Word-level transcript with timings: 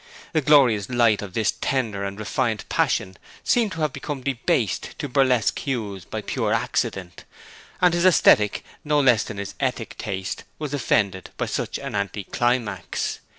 The 0.33 0.41
glorious 0.41 0.89
light 0.89 1.21
of 1.21 1.35
this 1.35 1.53
tender 1.61 2.03
and 2.03 2.17
refined 2.17 2.67
passion 2.69 3.17
seemed 3.43 3.71
to 3.73 3.81
have 3.81 3.93
become 3.93 4.21
debased 4.23 4.97
to 4.97 5.07
burlesque 5.07 5.59
hues 5.59 6.05
by 6.05 6.23
pure 6.23 6.53
accident, 6.53 7.23
and 7.81 7.93
his 7.93 8.03
aesthetic 8.07 8.63
no 8.83 8.99
less 8.99 9.23
than 9.23 9.37
his 9.37 9.53
ethic 9.59 9.95
taste 9.99 10.43
was 10.57 10.73
offended 10.73 11.29
by 11.37 11.45
such 11.45 11.77
an 11.77 11.93
anti 11.93 12.23
climax. 12.23 13.19